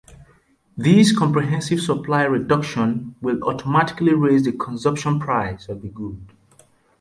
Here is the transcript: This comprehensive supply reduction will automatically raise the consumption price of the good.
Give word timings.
This 0.75 1.15
comprehensive 1.15 1.79
supply 1.79 2.23
reduction 2.23 3.13
will 3.21 3.39
automatically 3.43 4.15
raise 4.15 4.43
the 4.45 4.51
consumption 4.51 5.19
price 5.19 5.69
of 5.69 5.83
the 5.83 5.89
good. 5.89 6.25